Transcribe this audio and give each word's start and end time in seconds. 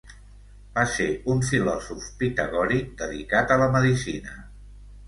Va 0.77 0.85
ser 0.93 1.05
un 1.33 1.43
filòsof 1.49 2.09
pitagòric 2.23 2.91
dedicat 3.05 3.57
a 3.59 3.61
la 3.65 3.71
medicina. 3.79 4.39